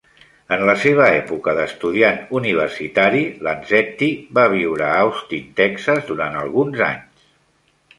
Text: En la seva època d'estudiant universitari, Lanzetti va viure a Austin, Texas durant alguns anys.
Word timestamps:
En 0.55 0.61
la 0.69 0.73
seva 0.85 1.03
època 1.17 1.53
d'estudiant 1.59 2.17
universitari, 2.41 3.21
Lanzetti 3.49 4.11
va 4.41 4.49
viure 4.57 4.89
a 4.91 4.99
Austin, 5.07 5.49
Texas 5.65 6.07
durant 6.13 6.45
alguns 6.47 6.89
anys. 6.93 7.35